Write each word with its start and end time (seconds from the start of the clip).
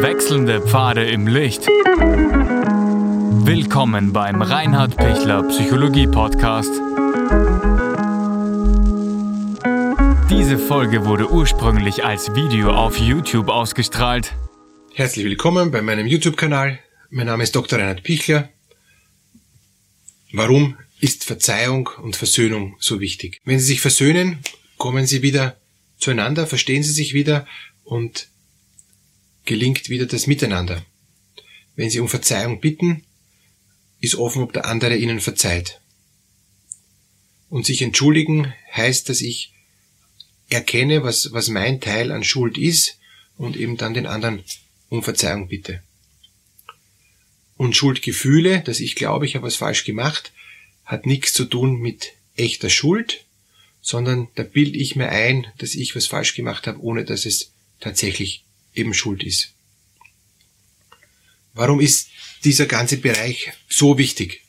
Wechselnde 0.00 0.60
Pfade 0.60 1.10
im 1.10 1.26
Licht. 1.26 1.66
Willkommen 3.44 4.12
beim 4.12 4.40
Reinhard 4.40 4.96
Pichler 4.96 5.42
Psychologie 5.48 6.06
Podcast. 6.06 6.70
Diese 10.30 10.56
Folge 10.56 11.04
wurde 11.04 11.28
ursprünglich 11.28 12.04
als 12.04 12.32
Video 12.36 12.70
auf 12.70 12.96
YouTube 12.98 13.48
ausgestrahlt. 13.48 14.34
Herzlich 14.94 15.24
willkommen 15.24 15.72
bei 15.72 15.82
meinem 15.82 16.06
YouTube-Kanal. 16.06 16.78
Mein 17.10 17.26
Name 17.26 17.42
ist 17.42 17.56
Dr. 17.56 17.80
Reinhard 17.80 18.04
Pichler. 18.04 18.50
Warum 20.32 20.76
ist 21.00 21.24
Verzeihung 21.24 21.90
und 22.00 22.14
Versöhnung 22.14 22.76
so 22.78 23.00
wichtig? 23.00 23.40
Wenn 23.44 23.58
Sie 23.58 23.66
sich 23.66 23.80
versöhnen, 23.80 24.38
kommen 24.76 25.06
Sie 25.06 25.22
wieder 25.22 25.56
zueinander, 25.96 26.46
verstehen 26.46 26.84
Sie 26.84 26.92
sich 26.92 27.14
wieder 27.14 27.48
und 27.82 28.28
gelingt 29.48 29.88
wieder 29.88 30.06
das 30.06 30.26
Miteinander. 30.26 30.84
Wenn 31.74 31.90
Sie 31.90 32.00
um 32.00 32.08
Verzeihung 32.08 32.60
bitten, 32.60 33.02
ist 33.98 34.14
offen, 34.14 34.42
ob 34.42 34.52
der 34.52 34.66
andere 34.66 34.96
Ihnen 34.96 35.20
verzeiht. 35.20 35.80
Und 37.48 37.64
sich 37.64 37.80
entschuldigen 37.82 38.52
heißt, 38.76 39.08
dass 39.08 39.22
ich 39.22 39.52
erkenne, 40.50 41.02
was, 41.02 41.32
was 41.32 41.48
mein 41.48 41.80
Teil 41.80 42.12
an 42.12 42.24
Schuld 42.24 42.58
ist 42.58 42.98
und 43.36 43.56
eben 43.56 43.76
dann 43.78 43.94
den 43.94 44.06
anderen 44.06 44.44
um 44.90 45.02
Verzeihung 45.02 45.48
bitte. 45.48 45.82
Und 47.56 47.74
Schuldgefühle, 47.74 48.60
dass 48.60 48.80
ich 48.80 48.94
glaube, 48.94 49.24
ich 49.24 49.34
habe 49.34 49.46
was 49.46 49.56
falsch 49.56 49.84
gemacht, 49.84 50.32
hat 50.84 51.06
nichts 51.06 51.32
zu 51.32 51.46
tun 51.46 51.80
mit 51.80 52.12
echter 52.36 52.70
Schuld, 52.70 53.24
sondern 53.80 54.28
da 54.34 54.42
bilde 54.42 54.78
ich 54.78 54.94
mir 54.94 55.08
ein, 55.08 55.46
dass 55.56 55.74
ich 55.74 55.96
was 55.96 56.06
falsch 56.06 56.34
gemacht 56.34 56.66
habe, 56.66 56.80
ohne 56.82 57.04
dass 57.04 57.24
es 57.24 57.52
tatsächlich 57.80 58.44
eben 58.74 58.94
schuld 58.94 59.22
ist. 59.22 59.54
Warum 61.54 61.80
ist 61.80 62.08
dieser 62.44 62.66
ganze 62.66 62.98
Bereich 62.98 63.52
so 63.68 63.98
wichtig? 63.98 64.42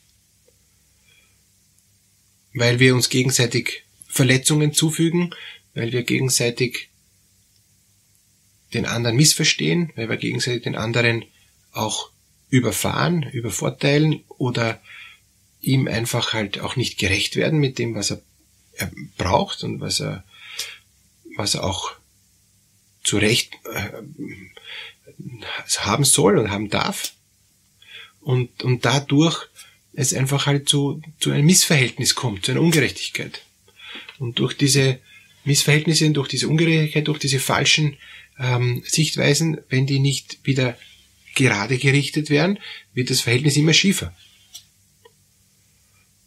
Weil 2.54 2.78
wir 2.78 2.94
uns 2.94 3.08
gegenseitig 3.08 3.84
Verletzungen 4.06 4.72
zufügen, 4.72 5.34
weil 5.74 5.92
wir 5.92 6.02
gegenseitig 6.02 6.88
den 8.74 8.86
anderen 8.86 9.16
missverstehen, 9.16 9.92
weil 9.96 10.08
wir 10.08 10.16
gegenseitig 10.16 10.62
den 10.62 10.76
anderen 10.76 11.24
auch 11.72 12.10
überfahren, 12.48 13.22
übervorteilen 13.22 14.24
oder 14.28 14.80
ihm 15.60 15.88
einfach 15.88 16.32
halt 16.32 16.60
auch 16.60 16.76
nicht 16.76 16.98
gerecht 16.98 17.36
werden 17.36 17.58
mit 17.58 17.78
dem, 17.78 17.94
was 17.94 18.10
er, 18.10 18.22
braucht 19.18 19.62
und 19.62 19.80
was 19.80 20.00
er, 20.00 20.24
was 21.36 21.54
er 21.54 21.64
auch 21.64 21.92
zu 23.02 23.18
Recht 23.18 23.54
äh, 23.72 24.02
haben 25.78 26.04
soll 26.04 26.38
und 26.38 26.50
haben 26.50 26.70
darf. 26.70 27.14
Und, 28.20 28.62
und 28.62 28.84
dadurch 28.84 29.48
es 29.92 30.14
einfach 30.14 30.46
halt 30.46 30.68
zu, 30.68 31.02
zu 31.18 31.30
einem 31.30 31.46
Missverhältnis 31.46 32.14
kommt, 32.14 32.44
zu 32.44 32.52
einer 32.52 32.60
Ungerechtigkeit. 32.60 33.42
Und 34.18 34.38
durch 34.38 34.56
diese 34.56 35.00
Missverhältnisse, 35.44 36.10
durch 36.10 36.28
diese 36.28 36.48
Ungerechtigkeit, 36.48 37.08
durch 37.08 37.18
diese 37.18 37.40
falschen 37.40 37.96
ähm, 38.38 38.82
Sichtweisen, 38.86 39.60
wenn 39.68 39.86
die 39.86 39.98
nicht 39.98 40.38
wieder 40.44 40.76
gerade 41.34 41.78
gerichtet 41.78 42.30
werden, 42.30 42.58
wird 42.92 43.10
das 43.10 43.20
Verhältnis 43.20 43.56
immer 43.56 43.72
schiefer. 43.72 44.14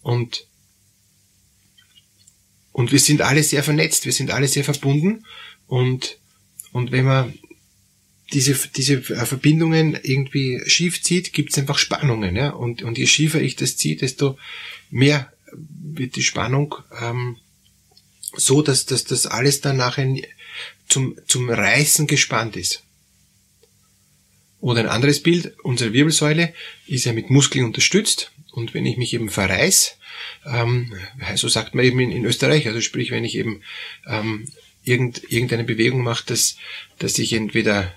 Und, 0.01 0.47
und 2.71 2.91
wir 2.91 2.99
sind 2.99 3.21
alle 3.21 3.43
sehr 3.43 3.63
vernetzt, 3.63 4.05
wir 4.05 4.13
sind 4.13 4.31
alle 4.31 4.47
sehr 4.47 4.63
verbunden 4.63 5.25
und 5.67 6.17
und 6.73 6.91
wenn 6.91 7.05
man 7.05 7.33
diese, 8.33 8.55
diese 8.75 9.01
Verbindungen 9.01 9.97
irgendwie 10.01 10.61
schief 10.65 11.01
zieht, 11.01 11.33
gibt 11.33 11.51
es 11.51 11.57
einfach 11.57 11.77
Spannungen. 11.77 12.35
Ja? 12.35 12.49
Und, 12.49 12.81
und 12.81 12.97
je 12.97 13.05
schiefer 13.05 13.41
ich 13.41 13.55
das 13.55 13.77
ziehe, 13.77 13.95
desto 13.95 14.37
mehr 14.89 15.31
wird 15.55 16.15
die 16.15 16.23
Spannung 16.23 16.75
ähm, 16.99 17.37
so, 18.35 18.63
dass, 18.63 18.87
dass 18.87 19.03
das 19.03 19.27
alles 19.27 19.61
dann 19.61 19.77
nachher 19.77 20.11
zum, 20.89 21.15
zum 21.27 21.49
Reißen 21.49 22.07
gespannt 22.07 22.57
ist. 22.57 22.83
Oder 24.59 24.79
ein 24.81 24.87
anderes 24.87 25.21
Bild, 25.21 25.53
unsere 25.63 25.93
Wirbelsäule 25.93 26.53
ist 26.87 27.05
ja 27.05 27.13
mit 27.13 27.29
Muskeln 27.29 27.65
unterstützt 27.65 28.31
und 28.51 28.73
wenn 28.73 28.85
ich 28.85 28.97
mich 28.97 29.13
eben 29.13 29.29
verreiß, 29.29 29.97
ähm, 30.45 30.93
so 31.35 31.47
sagt 31.49 31.75
man 31.75 31.85
eben 31.85 31.99
in, 31.99 32.11
in 32.11 32.25
Österreich, 32.25 32.67
also 32.67 32.81
sprich, 32.81 33.11
wenn 33.11 33.25
ich 33.25 33.35
eben 33.35 33.61
ähm, 34.07 34.47
irgend, 34.83 35.31
irgendeine 35.31 35.63
Bewegung 35.63 36.01
macht, 36.03 36.29
dass, 36.29 36.57
dass 36.99 37.15
sich 37.15 37.33
entweder 37.33 37.93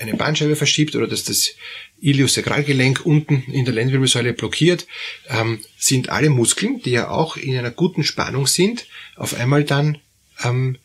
eine 0.00 0.14
Bandscheibe 0.14 0.56
verschiebt 0.56 0.96
oder 0.96 1.06
dass 1.06 1.24
das 1.24 1.54
Iliosakralgelenk 2.00 3.06
unten 3.06 3.44
in 3.50 3.64
der 3.64 3.74
Lendenwirbelsäule 3.74 4.32
blockiert, 4.32 4.86
ähm, 5.28 5.60
sind 5.78 6.08
alle 6.08 6.30
Muskeln, 6.30 6.82
die 6.82 6.90
ja 6.90 7.08
auch 7.08 7.36
in 7.36 7.56
einer 7.56 7.70
guten 7.70 8.04
Spannung 8.04 8.46
sind, 8.46 8.86
auf 9.16 9.34
einmal 9.34 9.64
dann 9.64 9.98
ähm, 10.42 10.76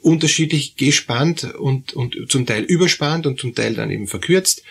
unterschiedlich 0.00 0.76
gespannt 0.76 1.44
und, 1.54 1.92
und 1.92 2.16
zum 2.28 2.46
Teil 2.46 2.64
überspannt 2.64 3.26
und 3.26 3.38
zum 3.38 3.54
Teil 3.54 3.74
dann 3.74 3.90
eben 3.90 4.06
verkürzt. 4.06 4.62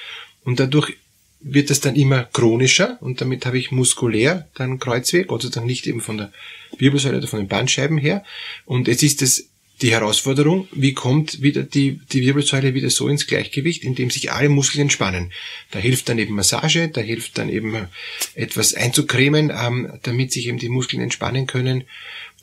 Und 0.44 0.60
dadurch 0.60 0.98
wird 1.40 1.70
das 1.70 1.80
dann 1.80 1.96
immer 1.96 2.24
chronischer 2.26 2.98
und 3.02 3.22
damit 3.22 3.46
habe 3.46 3.58
ich 3.58 3.72
muskulär 3.72 4.50
dann 4.56 4.80
Kreuzweg, 4.80 5.28
Gott 5.28 5.44
sei 5.44 5.50
Dank 5.50 5.68
nicht 5.68 5.88
eben 5.88 6.02
von 6.02 6.18
der 6.18 6.34
Wirbelsäule 6.78 7.18
oder 7.18 7.28
von 7.28 7.40
den 7.40 7.48
Bandscheiben 7.48 7.98
her. 7.98 8.26
Und 8.66 8.88
es 8.88 9.04
ist 9.04 9.22
das 9.22 9.49
die 9.82 9.92
Herausforderung, 9.92 10.68
wie 10.72 10.94
kommt 10.94 11.42
wieder 11.42 11.64
die, 11.64 12.02
die 12.12 12.22
Wirbelsäule 12.22 12.74
wieder 12.74 12.90
so 12.90 13.08
ins 13.08 13.28
Gleichgewicht, 13.28 13.84
indem 13.84 14.10
sich 14.10 14.32
alle 14.32 14.50
Muskeln 14.50 14.82
entspannen. 14.82 15.32
Da 15.72 15.80
hilft 15.80 16.10
dann 16.10 16.20
eben 16.20 16.36
Massage, 16.36 16.90
da 16.90 17.02
hilft 17.02 17.38
dann 17.38 17.50
eben 17.50 17.88
etwas 18.36 18.74
einzucremen, 18.74 19.52
ähm, 19.56 19.94
damit 20.04 20.34
sich 20.34 20.48
eben 20.48 20.58
die 20.58 20.70
Muskeln 20.70 21.02
entspannen 21.02 21.48
können. 21.48 21.86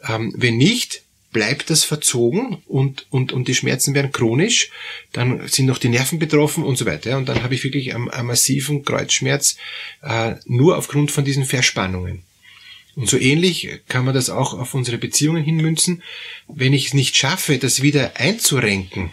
Ähm, 0.08 0.34
wenn 0.36 0.56
nicht, 0.56 1.02
bleibt 1.32 1.69
das 1.69 1.84
verzogen 1.84 2.62
und, 2.66 3.06
und, 3.10 3.32
und 3.32 3.47
die 3.47 3.54
Schmerzen 3.54 3.92
werden 3.92 4.12
chronisch, 4.12 4.70
dann 5.12 5.47
sind 5.48 5.66
noch 5.66 5.76
die 5.76 5.91
Nerven 5.91 6.18
betroffen 6.18 6.64
und 6.64 6.78
so 6.78 6.86
weiter. 6.86 7.18
Und 7.18 7.28
dann 7.28 7.42
habe 7.42 7.54
ich 7.54 7.62
wirklich 7.62 7.94
einen, 7.94 8.08
einen 8.08 8.28
massiven 8.28 8.86
Kreuzschmerz 8.86 9.58
äh, 10.03 10.36
nur 10.47 10.78
aufgrund 10.78 11.10
von 11.10 11.26
diesen 11.26 11.44
Verspannungen. 11.44 12.22
Und 12.97 13.11
so 13.11 13.19
ähnlich 13.19 13.83
kann 13.89 14.07
man 14.07 14.15
das 14.15 14.31
auch 14.31 14.55
auf 14.55 14.73
unsere 14.73 14.97
Beziehungen 14.97 15.45
hinmünzen. 15.45 16.03
Wenn 16.49 16.73
ich 16.73 16.89
es 16.89 16.95
nicht 16.95 17.17
schaffe, 17.17 17.59
das 17.59 17.83
wieder 17.83 18.17
einzurenken, 18.17 19.12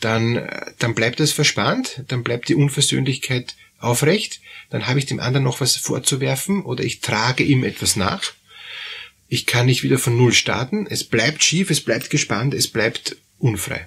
dann, 0.00 0.50
dann 0.78 0.94
bleibt 0.94 1.20
das 1.20 1.30
verspannt, 1.30 2.02
dann 2.08 2.24
bleibt 2.24 2.48
die 2.48 2.56
Unversöhnlichkeit 2.56 3.54
aufrecht, 3.78 4.40
dann 4.70 4.88
habe 4.88 4.98
ich 4.98 5.06
dem 5.06 5.20
anderen 5.20 5.44
noch 5.44 5.60
was 5.60 5.76
vorzuwerfen 5.76 6.64
oder 6.64 6.82
ich 6.82 7.00
trage 7.00 7.44
ihm 7.44 7.64
etwas 7.64 7.94
nach. 7.94 8.32
Ich 9.28 9.46
kann 9.46 9.66
nicht 9.66 9.84
wieder 9.84 9.98
von 9.98 10.16
Null 10.16 10.32
starten, 10.32 10.88
es 10.88 11.04
bleibt 11.04 11.44
schief, 11.44 11.70
es 11.70 11.80
bleibt 11.82 12.10
gespannt, 12.10 12.54
es 12.54 12.66
bleibt 12.66 13.16
unfrei. 13.38 13.86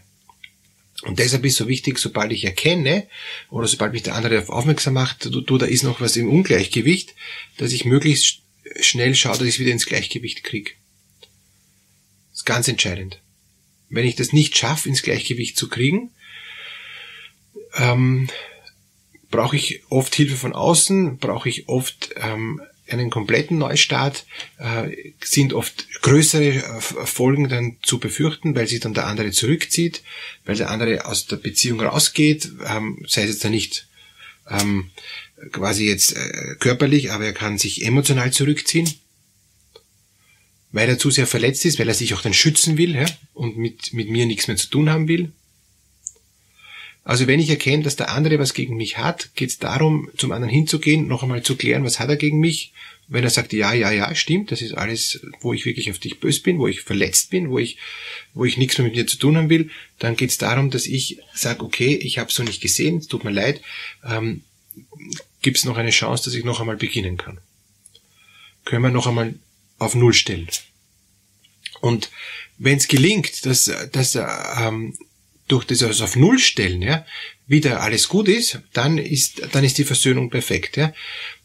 Und 1.01 1.19
deshalb 1.19 1.43
ist 1.43 1.57
so 1.57 1.67
wichtig, 1.67 1.99
sobald 1.99 2.31
ich 2.31 2.45
erkenne 2.45 3.07
oder 3.49 3.67
sobald 3.67 3.91
mich 3.91 4.03
der 4.03 4.15
andere 4.15 4.35
darauf 4.35 4.49
aufmerksam 4.49 4.93
macht, 4.93 5.25
du, 5.25 5.41
du, 5.41 5.57
da 5.57 5.65
ist 5.65 5.83
noch 5.83 5.99
was 5.99 6.15
im 6.15 6.29
Ungleichgewicht, 6.29 7.13
dass 7.57 7.73
ich 7.73 7.83
möglichst 7.83 8.42
schnell 8.79 9.15
schaue, 9.15 9.37
dass 9.37 9.47
ich 9.47 9.55
es 9.55 9.59
wieder 9.59 9.71
ins 9.71 9.85
Gleichgewicht 9.85 10.43
kriege. 10.43 10.71
Das 12.31 12.39
ist 12.39 12.45
ganz 12.45 12.67
entscheidend. 12.67 13.21
Wenn 13.89 14.05
ich 14.05 14.15
das 14.15 14.33
nicht 14.33 14.57
schaffe, 14.57 14.89
ins 14.89 15.03
Gleichgewicht 15.03 15.57
zu 15.57 15.69
kriegen, 15.69 16.11
ähm, 17.75 18.29
brauche 19.29 19.55
ich 19.55 19.81
oft 19.89 20.13
Hilfe 20.15 20.35
von 20.35 20.53
außen, 20.53 21.17
brauche 21.17 21.49
ich 21.49 21.67
oft 21.67 22.11
ähm, 22.17 22.61
einen 22.87 23.09
kompletten 23.09 23.57
Neustart, 23.57 24.25
äh, 24.57 25.13
sind 25.23 25.53
oft 25.53 25.87
größere 26.01 26.49
äh, 26.49 26.81
Folgen 26.81 27.49
dann 27.49 27.77
zu 27.81 27.99
befürchten, 27.99 28.55
weil 28.55 28.67
sich 28.67 28.79
dann 28.79 28.93
der 28.93 29.07
andere 29.07 29.31
zurückzieht, 29.31 30.03
weil 30.45 30.55
der 30.55 30.69
andere 30.69 31.05
aus 31.05 31.27
der 31.27 31.37
Beziehung 31.37 31.81
rausgeht, 31.81 32.49
ähm, 32.65 33.03
sei 33.07 33.23
es 33.23 33.29
jetzt 33.29 33.43
dann 33.43 33.51
nicht 33.51 33.87
ähm, 34.49 34.91
quasi 35.51 35.87
jetzt 35.87 36.15
äh, 36.15 36.55
körperlich, 36.59 37.11
aber 37.11 37.25
er 37.25 37.33
kann 37.33 37.57
sich 37.57 37.85
emotional 37.85 38.31
zurückziehen, 38.31 38.89
weil 40.71 40.89
er 40.89 40.97
zu 40.97 41.11
sehr 41.11 41.27
verletzt 41.27 41.65
ist, 41.65 41.79
weil 41.79 41.87
er 41.87 41.93
sich 41.93 42.13
auch 42.13 42.21
dann 42.21 42.33
schützen 42.33 42.77
will 42.77 42.95
ja, 42.95 43.05
und 43.33 43.57
mit, 43.57 43.93
mit 43.93 44.09
mir 44.09 44.25
nichts 44.25 44.47
mehr 44.47 44.57
zu 44.57 44.67
tun 44.67 44.89
haben 44.89 45.07
will. 45.07 45.31
Also 47.03 47.27
wenn 47.27 47.39
ich 47.39 47.49
erkenne, 47.49 47.83
dass 47.83 47.97
der 47.97 48.11
andere 48.11 48.39
was 48.39 48.53
gegen 48.53 48.77
mich 48.77 48.97
hat, 48.97 49.35
geht 49.35 49.49
es 49.49 49.59
darum, 49.59 50.09
zum 50.17 50.31
anderen 50.31 50.53
hinzugehen, 50.53 51.07
noch 51.07 51.21
einmal 51.21 51.43
zu 51.43 51.57
klären, 51.57 51.83
was 51.83 51.99
hat 51.99 52.09
er 52.09 52.15
gegen 52.15 52.39
mich. 52.39 52.73
Wenn 53.13 53.23
er 53.23 53.29
sagt, 53.29 53.53
ja, 53.53 53.73
ja, 53.73 53.91
ja, 53.91 54.15
stimmt, 54.15 54.51
das 54.51 54.63
ist 54.63 54.73
alles, 54.73 55.23
wo 55.39 55.53
ich 55.53 55.65
wirklich 55.65 55.91
auf 55.91 55.99
dich 55.99 56.19
böse 56.19 56.41
bin, 56.41 56.57
wo 56.57 56.67
ich 56.67 56.81
verletzt 56.81 57.29
bin, 57.29 57.51
wo 57.51 57.59
ich, 57.59 57.77
wo 58.33 58.43
ich 58.43 58.57
nichts 58.57 58.79
mehr 58.79 58.87
mit 58.87 58.95
dir 58.95 59.05
zu 59.05 59.17
tun 59.17 59.37
haben 59.37 59.51
will, 59.51 59.69
dann 59.99 60.15
geht 60.15 60.31
es 60.31 60.39
darum, 60.39 60.71
dass 60.71 60.87
ich 60.87 61.19
sage, 61.31 61.63
okay, 61.63 61.93
ich 61.93 62.17
habe 62.17 62.33
so 62.33 62.41
nicht 62.41 62.59
gesehen, 62.59 62.97
es 62.97 63.07
tut 63.07 63.23
mir 63.23 63.29
leid, 63.29 63.61
ähm, 64.03 64.41
gibt 65.43 65.57
es 65.57 65.63
noch 65.63 65.77
eine 65.77 65.91
Chance, 65.91 66.23
dass 66.23 66.33
ich 66.33 66.43
noch 66.43 66.59
einmal 66.59 66.77
beginnen 66.77 67.17
kann. 67.17 67.37
Können 68.65 68.81
wir 68.81 68.89
noch 68.89 69.05
einmal 69.05 69.35
auf 69.77 69.93
Null 69.93 70.13
stellen. 70.15 70.47
Und 71.81 72.09
wenn 72.57 72.77
es 72.79 72.87
gelingt, 72.87 73.45
dass, 73.45 73.71
dass 73.91 74.15
ähm, 74.15 74.97
durch 75.47 75.65
das 75.65 75.83
also 75.83 76.03
auf 76.03 76.15
Null 76.15 76.39
stellen, 76.39 76.81
ja, 76.81 77.05
wieder 77.47 77.81
alles 77.81 78.07
gut 78.07 78.27
ist, 78.27 78.59
dann 78.73 78.97
ist, 78.97 79.41
dann 79.51 79.63
ist 79.63 79.77
die 79.77 79.83
Versöhnung 79.83 80.29
perfekt, 80.29 80.77
ja. 80.77 80.93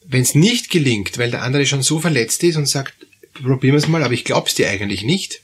Wenn 0.06 0.22
es 0.22 0.34
nicht 0.34 0.70
gelingt, 0.70 1.18
weil 1.18 1.30
der 1.30 1.42
andere 1.42 1.66
schon 1.66 1.82
so 1.82 1.98
verletzt 1.98 2.42
ist 2.44 2.56
und 2.56 2.66
sagt, 2.66 2.94
probieren 3.34 3.74
wir 3.74 3.78
es 3.78 3.88
mal, 3.88 4.02
aber 4.02 4.14
ich 4.14 4.24
glaub's 4.24 4.54
dir 4.54 4.70
eigentlich 4.70 5.02
nicht, 5.02 5.42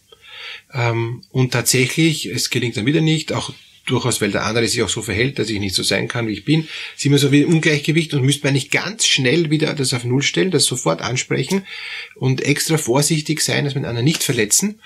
ähm, 0.73 1.23
und 1.31 1.53
tatsächlich, 1.53 2.27
es 2.27 2.51
gelingt 2.51 2.77
dann 2.77 2.87
wieder 2.87 3.01
nicht, 3.01 3.33
auch 3.33 3.53
durchaus, 3.87 4.21
weil 4.21 4.31
der 4.31 4.45
andere 4.45 4.67
sich 4.67 4.83
auch 4.83 4.89
so 4.89 5.03
verhält, 5.03 5.39
dass 5.39 5.51
ich 5.51 5.61
nicht 5.61 5.75
so 5.75 5.83
sein 5.83 6.09
kann, 6.09 6.27
wie 6.27 6.33
ich 6.33 6.45
bin, 6.45 6.67
sind 6.97 7.13
wir 7.13 7.19
so 7.19 7.33
wie 7.33 7.45
Ungleichgewicht 7.45 8.15
und 8.15 8.23
müsste 8.23 8.47
man 8.47 8.55
nicht 8.55 8.71
ganz 8.71 9.07
schnell 9.07 9.51
wieder 9.51 9.75
das 9.75 9.93
auf 9.93 10.05
Null 10.05 10.23
stellen, 10.23 10.51
das 10.51 10.65
sofort 10.65 11.03
ansprechen 11.03 11.67
und 12.15 12.41
extra 12.41 12.79
vorsichtig 12.79 13.41
sein, 13.43 13.65
dass 13.65 13.75
wir 13.75 13.83
den 13.83 13.89
anderen 13.89 14.07
nicht 14.07 14.23
verletzen. 14.23 14.81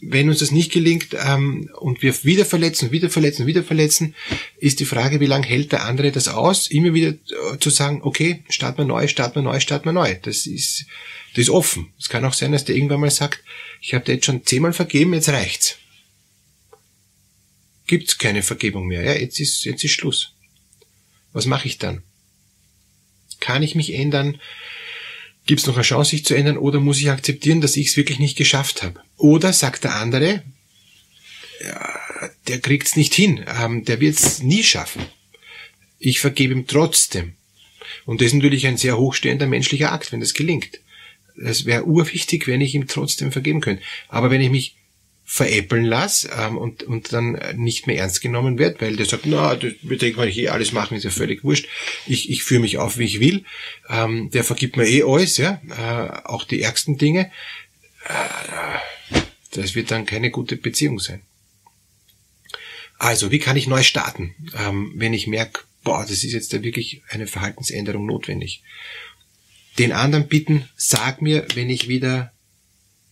Wenn 0.00 0.28
uns 0.28 0.40
das 0.40 0.50
nicht 0.50 0.72
gelingt 0.72 1.16
ähm, 1.26 1.70
und 1.78 2.02
wir 2.02 2.24
wieder 2.24 2.44
verletzen, 2.44 2.92
wieder 2.92 3.08
verletzen, 3.08 3.46
wieder 3.46 3.62
verletzen, 3.62 4.14
ist 4.58 4.80
die 4.80 4.84
Frage, 4.84 5.20
wie 5.20 5.26
lange 5.26 5.46
hält 5.46 5.72
der 5.72 5.84
andere 5.84 6.12
das 6.12 6.28
aus, 6.28 6.68
immer 6.68 6.92
wieder 6.92 7.10
äh, 7.10 7.58
zu 7.58 7.70
sagen, 7.70 8.00
okay, 8.02 8.44
starten 8.48 8.78
wir 8.78 8.84
neu, 8.84 9.08
starten 9.08 9.36
wir 9.36 9.42
neu, 9.42 9.58
starten 9.60 9.86
wir 9.86 9.92
neu. 9.92 10.16
Das 10.22 10.46
ist, 10.46 10.84
das 11.32 11.42
ist 11.42 11.50
offen. 11.50 11.92
Es 11.98 12.08
kann 12.08 12.24
auch 12.24 12.34
sein, 12.34 12.52
dass 12.52 12.64
der 12.64 12.76
irgendwann 12.76 13.00
mal 13.00 13.10
sagt, 13.10 13.42
ich 13.80 13.94
habe 13.94 14.04
dir 14.04 14.14
jetzt 14.14 14.26
schon 14.26 14.44
zehnmal 14.44 14.72
vergeben, 14.72 15.14
jetzt 15.14 15.30
reicht's 15.30 15.78
gibt's 17.86 18.18
keine 18.18 18.42
Vergebung 18.42 18.86
mehr. 18.86 19.02
Ja, 19.02 19.14
jetzt 19.14 19.40
ist, 19.40 19.64
jetzt 19.64 19.84
ist 19.84 19.92
Schluss. 19.92 20.32
Was 21.32 21.46
mache 21.46 21.68
ich 21.68 21.78
dann? 21.78 22.02
Kann 23.40 23.62
ich 23.62 23.74
mich 23.74 23.94
ändern? 23.94 24.40
Gibt 25.46 25.60
es 25.60 25.66
noch 25.66 25.76
eine 25.76 25.84
Chance, 25.84 26.10
sich 26.10 26.24
zu 26.24 26.34
ändern? 26.34 26.58
Oder 26.58 26.80
muss 26.80 27.00
ich 27.00 27.10
akzeptieren, 27.10 27.60
dass 27.60 27.76
ich 27.76 27.88
es 27.88 27.96
wirklich 27.96 28.18
nicht 28.18 28.36
geschafft 28.36 28.82
habe? 28.82 29.00
Oder 29.16 29.52
sagt 29.52 29.84
der 29.84 29.94
andere, 29.94 30.42
ja, 31.64 32.00
der 32.48 32.60
kriegt's 32.60 32.96
nicht 32.96 33.14
hin, 33.14 33.44
ähm, 33.60 33.84
der 33.84 34.00
wird's 34.00 34.42
nie 34.42 34.64
schaffen. 34.64 35.04
Ich 35.98 36.20
vergebe 36.20 36.52
ihm 36.52 36.66
trotzdem. 36.66 37.34
Und 38.04 38.20
das 38.20 38.28
ist 38.28 38.34
natürlich 38.34 38.66
ein 38.66 38.76
sehr 38.76 38.98
hochstehender 38.98 39.46
menschlicher 39.46 39.92
Akt, 39.92 40.12
wenn 40.12 40.20
das 40.20 40.34
gelingt. 40.34 40.80
Es 41.36 41.64
wäre 41.64 41.84
urwichtig, 41.84 42.46
wenn 42.46 42.60
ich 42.60 42.74
ihm 42.74 42.88
trotzdem 42.88 43.30
vergeben 43.30 43.60
könnte. 43.60 43.82
Aber 44.08 44.30
wenn 44.30 44.40
ich 44.40 44.50
mich 44.50 44.74
veräppeln 45.28 45.84
lasse 45.84 46.30
ähm, 46.38 46.56
und, 46.56 46.84
und 46.84 47.12
dann 47.12 47.38
nicht 47.56 47.88
mehr 47.88 47.98
ernst 47.98 48.20
genommen 48.20 48.58
wird, 48.58 48.80
weil 48.80 48.94
der 48.94 49.06
sagt, 49.06 49.26
na, 49.26 49.56
das 49.56 49.72
denkt 49.82 50.16
man, 50.16 50.28
ich 50.28 50.38
eh 50.38 50.48
alles 50.48 50.70
machen, 50.72 50.96
ist 50.96 51.02
ja 51.02 51.10
völlig 51.10 51.42
wurscht. 51.42 51.66
Ich, 52.06 52.30
ich 52.30 52.44
führe 52.44 52.60
mich 52.60 52.78
auf, 52.78 52.96
wie 52.96 53.04
ich 53.04 53.18
will. 53.18 53.44
Ähm, 53.90 54.30
der 54.30 54.44
vergibt 54.44 54.76
mir 54.76 54.86
eh 54.86 55.02
alles, 55.02 55.36
ja, 55.36 55.60
äh, 55.68 56.28
auch 56.28 56.44
die 56.44 56.62
ärgsten 56.62 56.96
Dinge. 56.96 57.32
Äh, 58.04 59.18
das 59.50 59.74
wird 59.74 59.90
dann 59.90 60.06
keine 60.06 60.30
gute 60.30 60.56
Beziehung 60.56 61.00
sein. 61.00 61.22
Also, 62.98 63.32
wie 63.32 63.40
kann 63.40 63.56
ich 63.56 63.66
neu 63.66 63.82
starten, 63.82 64.34
ähm, 64.56 64.92
wenn 64.94 65.12
ich 65.12 65.26
merke, 65.26 65.62
boah, 65.82 66.02
das 66.02 66.22
ist 66.22 66.32
jetzt 66.32 66.52
da 66.52 66.62
wirklich 66.62 67.02
eine 67.08 67.26
Verhaltensänderung 67.26 68.06
notwendig. 68.06 68.62
Den 69.78 69.92
anderen 69.92 70.28
bitten, 70.28 70.68
sag 70.76 71.20
mir, 71.20 71.46
wenn 71.54 71.68
ich 71.68 71.88
wieder 71.88 72.32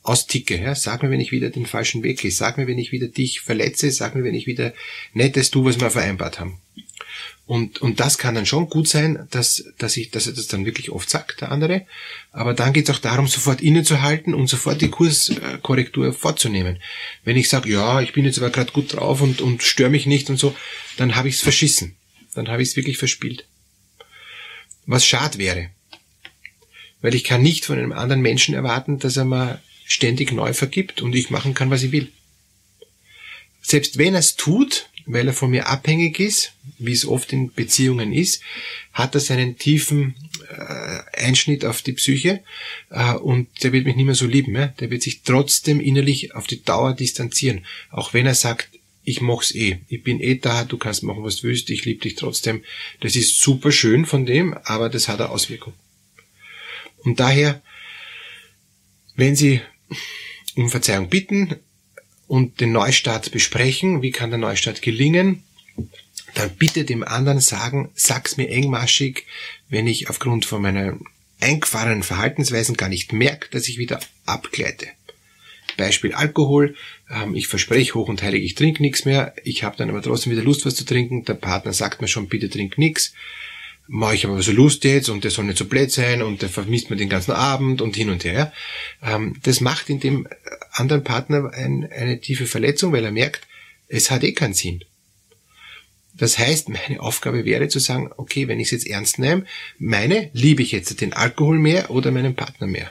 austicke. 0.04 0.60
Ja? 0.60 0.76
Sag 0.76 1.02
mir, 1.02 1.10
wenn 1.10 1.20
ich 1.20 1.32
wieder 1.32 1.50
den 1.50 1.66
falschen 1.66 2.04
Weg 2.04 2.20
gehe. 2.20 2.30
Sag 2.30 2.56
mir, 2.56 2.68
wenn 2.68 2.78
ich 2.78 2.92
wieder 2.92 3.08
dich 3.08 3.40
verletze. 3.40 3.90
Sag 3.90 4.14
mir, 4.14 4.22
wenn 4.22 4.34
ich 4.34 4.46
wieder 4.46 4.72
nettes 5.12 5.50
tu, 5.50 5.64
was 5.64 5.80
wir 5.80 5.90
vereinbart 5.90 6.38
haben. 6.38 6.60
Und, 7.46 7.82
und 7.82 8.00
das 8.00 8.16
kann 8.16 8.34
dann 8.34 8.46
schon 8.46 8.70
gut 8.70 8.88
sein, 8.88 9.26
dass, 9.30 9.64
dass, 9.76 9.98
ich, 9.98 10.10
dass 10.10 10.26
er 10.26 10.32
das 10.32 10.46
dann 10.46 10.64
wirklich 10.64 10.90
oft 10.90 11.10
sagt, 11.10 11.42
der 11.42 11.52
andere. 11.52 11.86
Aber 12.32 12.54
dann 12.54 12.72
geht 12.72 12.88
es 12.88 12.94
auch 12.94 13.00
darum, 13.00 13.26
sofort 13.26 13.60
innezuhalten 13.60 14.32
und 14.32 14.46
sofort 14.46 14.80
die 14.80 14.88
Kurskorrektur 14.88 16.14
vorzunehmen. 16.14 16.78
Wenn 17.24 17.36
ich 17.36 17.50
sage, 17.50 17.70
ja, 17.70 18.00
ich 18.00 18.14
bin 18.14 18.24
jetzt 18.24 18.38
aber 18.38 18.50
gerade 18.50 18.72
gut 18.72 18.94
drauf 18.94 19.20
und, 19.20 19.42
und 19.42 19.62
störe 19.62 19.90
mich 19.90 20.06
nicht 20.06 20.30
und 20.30 20.38
so, 20.38 20.56
dann 20.96 21.16
habe 21.16 21.28
ich 21.28 21.34
es 21.34 21.42
verschissen. 21.42 21.96
Dann 22.34 22.48
habe 22.48 22.62
ich 22.62 22.70
es 22.70 22.76
wirklich 22.76 22.96
verspielt. 22.96 23.46
Was 24.86 25.04
schad 25.06 25.36
wäre. 25.36 25.68
Weil 27.02 27.14
ich 27.14 27.24
kann 27.24 27.42
nicht 27.42 27.66
von 27.66 27.78
einem 27.78 27.92
anderen 27.92 28.22
Menschen 28.22 28.54
erwarten, 28.54 28.98
dass 28.98 29.18
er 29.18 29.26
mal 29.26 29.60
ständig 29.84 30.32
neu 30.32 30.52
vergibt 30.54 31.02
und 31.02 31.14
ich 31.14 31.30
machen 31.30 31.54
kann, 31.54 31.70
was 31.70 31.82
ich 31.82 31.92
will. 31.92 32.10
Selbst 33.62 33.98
wenn 33.98 34.14
er 34.14 34.20
es 34.20 34.36
tut, 34.36 34.88
weil 35.06 35.26
er 35.26 35.34
von 35.34 35.50
mir 35.50 35.68
abhängig 35.68 36.18
ist, 36.18 36.52
wie 36.78 36.92
es 36.92 37.06
oft 37.06 37.32
in 37.32 37.52
Beziehungen 37.52 38.12
ist, 38.12 38.42
hat 38.92 39.14
er 39.14 39.20
seinen 39.20 39.58
tiefen 39.58 40.14
äh, 40.50 41.24
Einschnitt 41.24 41.64
auf 41.64 41.82
die 41.82 41.92
Psyche 41.92 42.42
äh, 42.90 43.14
und 43.14 43.48
der 43.62 43.72
wird 43.72 43.84
mich 43.86 43.96
nicht 43.96 44.06
mehr 44.06 44.14
so 44.14 44.26
lieben. 44.26 44.54
Der 44.54 44.90
wird 44.90 45.02
sich 45.02 45.22
trotzdem 45.22 45.80
innerlich 45.80 46.34
auf 46.34 46.46
die 46.46 46.62
Dauer 46.62 46.94
distanzieren, 46.94 47.64
auch 47.90 48.14
wenn 48.14 48.26
er 48.26 48.34
sagt, 48.34 48.68
ich 49.06 49.20
mach's 49.20 49.54
eh, 49.54 49.80
ich 49.88 50.02
bin 50.02 50.20
eh 50.20 50.36
da, 50.36 50.64
du 50.64 50.78
kannst 50.78 51.02
machen, 51.02 51.22
was 51.22 51.36
du 51.36 51.48
willst, 51.48 51.68
ich 51.68 51.84
liebe 51.84 52.00
dich 52.00 52.14
trotzdem. 52.14 52.64
Das 53.00 53.16
ist 53.16 53.40
super 53.40 53.70
schön 53.70 54.06
von 54.06 54.24
dem, 54.24 54.54
aber 54.64 54.88
das 54.88 55.08
hat 55.08 55.20
eine 55.20 55.28
Auswirkung. 55.28 55.74
Und 57.02 57.20
daher, 57.20 57.62
wenn 59.14 59.36
Sie 59.36 59.60
um 60.56 60.70
Verzeihung 60.70 61.08
bitten 61.08 61.56
und 62.26 62.60
den 62.60 62.72
Neustart 62.72 63.30
besprechen. 63.30 64.02
Wie 64.02 64.10
kann 64.10 64.30
der 64.30 64.38
Neustart 64.38 64.82
gelingen? 64.82 65.42
Dann 66.34 66.50
bitte 66.56 66.84
dem 66.84 67.02
anderen 67.02 67.40
sagen, 67.40 67.90
sag's 67.94 68.36
mir 68.36 68.48
engmaschig, 68.48 69.26
wenn 69.68 69.86
ich 69.86 70.10
aufgrund 70.10 70.44
von 70.46 70.62
meiner 70.62 70.98
eingefahrenen 71.40 72.02
Verhaltensweisen 72.02 72.76
gar 72.76 72.88
nicht 72.88 73.12
merke, 73.12 73.48
dass 73.50 73.68
ich 73.68 73.78
wieder 73.78 74.00
abgleite. 74.26 74.88
Beispiel 75.76 76.14
Alkohol. 76.14 76.76
Ähm, 77.10 77.34
ich 77.34 77.48
verspreche 77.48 77.94
hoch 77.94 78.08
und 78.08 78.22
heilig, 78.22 78.44
ich 78.44 78.54
trinke 78.54 78.82
nichts 78.82 79.04
mehr. 79.04 79.34
Ich 79.44 79.64
habe 79.64 79.76
dann 79.76 79.90
aber 79.90 80.02
trotzdem 80.02 80.32
wieder 80.32 80.42
Lust, 80.42 80.64
was 80.64 80.76
zu 80.76 80.84
trinken. 80.84 81.24
Der 81.24 81.34
Partner 81.34 81.72
sagt 81.72 82.00
mir 82.00 82.08
schon, 82.08 82.28
bitte 82.28 82.48
trink 82.48 82.78
nichts 82.78 83.12
mache 83.86 84.14
ich 84.14 84.24
aber 84.24 84.42
so 84.42 84.52
Lust 84.52 84.84
jetzt 84.84 85.08
und 85.08 85.24
der 85.24 85.30
soll 85.30 85.44
nicht 85.44 85.58
so 85.58 85.66
blöd 85.66 85.90
sein 85.90 86.22
und 86.22 86.42
der 86.42 86.48
vermisst 86.48 86.90
mir 86.90 86.96
den 86.96 87.08
ganzen 87.08 87.32
Abend 87.32 87.82
und 87.82 87.96
hin 87.96 88.10
und 88.10 88.24
her. 88.24 88.52
Ähm, 89.02 89.36
das 89.42 89.60
macht 89.60 89.90
in 89.90 90.00
dem 90.00 90.26
anderen 90.72 91.04
Partner 91.04 91.50
ein, 91.52 91.90
eine 91.90 92.20
tiefe 92.20 92.46
Verletzung, 92.46 92.92
weil 92.92 93.04
er 93.04 93.10
merkt, 93.10 93.46
es 93.88 94.10
hat 94.10 94.24
eh 94.24 94.32
keinen 94.32 94.54
Sinn. 94.54 94.84
Das 96.16 96.38
heißt, 96.38 96.68
meine 96.68 97.00
Aufgabe 97.00 97.44
wäre 97.44 97.68
zu 97.68 97.80
sagen, 97.80 98.10
okay, 98.16 98.46
wenn 98.46 98.60
ich 98.60 98.68
es 98.68 98.70
jetzt 98.72 98.86
ernst 98.86 99.18
nehme, 99.18 99.46
meine, 99.78 100.30
liebe 100.32 100.62
ich 100.62 100.72
jetzt 100.72 101.00
den 101.00 101.12
Alkohol 101.12 101.58
mehr 101.58 101.90
oder 101.90 102.12
meinen 102.12 102.36
Partner 102.36 102.66
mehr? 102.66 102.90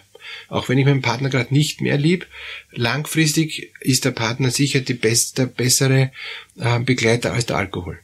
Auch 0.49 0.67
wenn 0.67 0.77
ich 0.77 0.85
meinen 0.85 1.01
Partner 1.01 1.29
gerade 1.29 1.53
nicht 1.53 1.81
mehr 1.81 1.97
lieb, 1.97 2.27
langfristig 2.71 3.71
ist 3.79 4.05
der 4.05 4.11
Partner 4.11 4.51
sicher 4.51 4.81
die 4.81 4.93
beste, 4.93 5.47
bessere 5.47 6.11
äh, 6.59 6.79
Begleiter 6.79 7.33
als 7.33 7.45
der 7.45 7.57
Alkohol. 7.57 7.99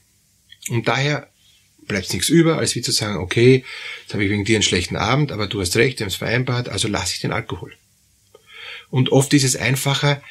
Und 0.70 0.88
daher 0.88 1.29
bleibt 1.90 2.14
nichts 2.14 2.30
über, 2.30 2.58
als 2.58 2.76
wie 2.76 2.82
zu 2.82 2.94
sagen, 2.94 3.18
okay, 3.18 3.66
jetzt 4.02 4.14
habe 4.14 4.24
ich 4.24 4.30
wegen 4.30 4.46
dir 4.46 4.56
einen 4.56 4.64
schlechten 4.64 4.96
Abend, 4.96 5.34
aber 5.34 5.48
du 5.48 5.60
hast 5.60 5.76
recht, 5.76 6.00
wir 6.00 6.06
haben 6.06 6.12
es 6.12 6.16
vereinbart, 6.16 6.70
also 6.70 6.88
lasse 6.88 7.16
ich 7.16 7.22
den 7.22 7.34
Alkohol. 7.34 7.74
Und 8.90 9.12
oft 9.12 9.34
ist 9.34 9.44
es 9.44 9.58
einfacher, 9.58 10.22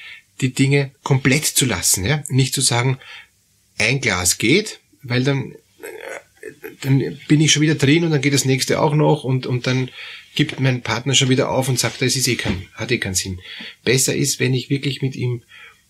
die 0.41 0.55
Dinge 0.55 0.93
komplett 1.03 1.45
zu 1.45 1.67
lassen, 1.67 2.07
ja, 2.07 2.23
nicht 2.29 2.55
zu 2.55 2.62
sagen, 2.62 2.99
ein 3.77 4.00
Glas 4.00 4.38
geht, 4.38 4.81
weil 5.03 5.23
dann 5.23 5.55
dann 6.81 7.19
bin 7.29 7.41
ich 7.41 7.53
schon 7.53 7.62
wieder 7.62 7.75
drin 7.75 8.05
und 8.05 8.11
dann 8.11 8.21
geht 8.21 8.35
das 8.35 8.45
nächste 8.45 8.81
auch 8.81 8.95
noch 8.95 9.25
und, 9.25 9.47
und 9.47 9.67
dann 9.67 9.91
gibt 10.35 10.61
mein 10.61 10.83
Partner 10.83 11.15
schon 11.15 11.29
wieder 11.29 11.50
auf 11.50 11.69
und 11.69 11.79
sagt, 11.79 12.00
das 12.00 12.17
ist 12.17 12.29
eh 12.29 12.37
kein, 12.37 12.69
hat 12.75 12.93
eh 12.93 12.99
keinen 12.99 13.15
Sinn. 13.15 13.41
Besser 13.85 14.15
ist, 14.15 14.38
wenn 14.41 14.55
ich 14.55 14.71
wirklich 14.71 15.03
mit 15.03 15.17
ihm 15.17 15.43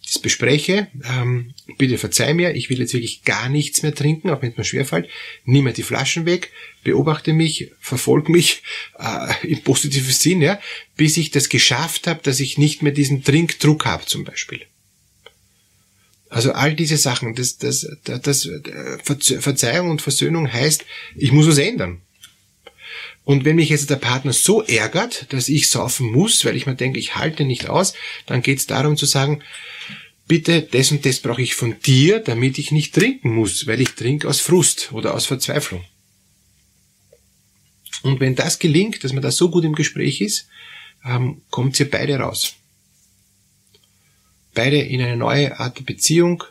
das 0.08 0.18
bespreche, 0.18 0.88
ähm, 1.04 1.54
bitte 1.76 1.98
verzeih 1.98 2.32
mir, 2.32 2.54
ich 2.54 2.70
will 2.70 2.78
jetzt 2.78 2.94
wirklich 2.94 3.24
gar 3.24 3.48
nichts 3.48 3.82
mehr 3.82 3.94
trinken, 3.94 4.30
auch 4.30 4.40
wenn 4.40 4.52
es 4.52 4.56
mir 4.56 4.64
schwerfällt, 4.64 5.08
nimm 5.44 5.64
mir 5.64 5.72
die 5.72 5.82
Flaschen 5.82 6.24
weg, 6.24 6.50
beobachte 6.82 7.32
mich, 7.32 7.70
verfolge 7.78 8.32
mich 8.32 8.62
äh, 8.98 9.46
im 9.46 9.62
positiven 9.62 10.12
Sinn, 10.12 10.40
ja, 10.40 10.58
bis 10.96 11.16
ich 11.16 11.30
das 11.30 11.48
geschafft 11.48 12.06
habe, 12.06 12.20
dass 12.22 12.40
ich 12.40 12.58
nicht 12.58 12.82
mehr 12.82 12.92
diesen 12.92 13.22
Trinkdruck 13.22 13.84
habe 13.84 14.06
zum 14.06 14.24
Beispiel. 14.24 14.62
Also 16.30 16.52
all 16.52 16.74
diese 16.74 16.96
Sachen, 16.96 17.34
das, 17.34 17.58
das, 17.58 17.86
das, 18.04 18.20
das 18.22 18.46
äh, 18.46 19.40
Verzeihung 19.40 19.90
und 19.90 20.02
Versöhnung 20.02 20.52
heißt, 20.52 20.84
ich 21.16 21.32
muss 21.32 21.48
was 21.48 21.58
ändern. 21.58 22.02
Und 23.24 23.44
wenn 23.44 23.56
mich 23.56 23.68
jetzt 23.68 23.90
der 23.90 23.96
Partner 23.96 24.32
so 24.32 24.62
ärgert, 24.62 25.32
dass 25.32 25.48
ich 25.48 25.68
saufen 25.68 26.10
muss, 26.10 26.44
weil 26.44 26.56
ich 26.56 26.66
mir 26.66 26.76
denke, 26.76 26.98
ich 26.98 27.16
halte 27.16 27.44
nicht 27.44 27.68
aus, 27.68 27.94
dann 28.26 28.42
geht 28.42 28.58
es 28.58 28.66
darum 28.66 28.96
zu 28.96 29.06
sagen, 29.06 29.42
bitte, 30.26 30.62
das 30.62 30.92
und 30.92 31.04
das 31.04 31.20
brauche 31.20 31.42
ich 31.42 31.54
von 31.54 31.78
dir, 31.80 32.20
damit 32.20 32.58
ich 32.58 32.70
nicht 32.70 32.94
trinken 32.94 33.34
muss, 33.34 33.66
weil 33.66 33.80
ich 33.80 33.90
trinke 33.90 34.28
aus 34.28 34.40
Frust 34.40 34.92
oder 34.92 35.14
aus 35.14 35.26
Verzweiflung. 35.26 35.84
Und 38.02 38.20
wenn 38.20 38.34
das 38.34 38.58
gelingt, 38.58 39.02
dass 39.02 39.12
man 39.12 39.22
da 39.22 39.30
so 39.30 39.50
gut 39.50 39.64
im 39.64 39.74
Gespräch 39.74 40.20
ist, 40.20 40.48
ähm, 41.04 41.42
kommt 41.50 41.78
ihr 41.80 41.90
beide 41.90 42.16
raus. 42.16 42.54
Beide 44.54 44.80
in 44.80 45.00
eine 45.00 45.16
neue 45.16 45.58
Art 45.58 45.78
der 45.78 45.84
Beziehung, 45.84 46.44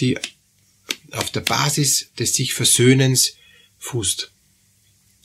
die 0.00 0.18
auf 1.12 1.30
der 1.30 1.40
Basis 1.40 2.12
des 2.18 2.34
sich 2.34 2.54
Versöhnens 2.54 3.36
fußt. 3.78 4.33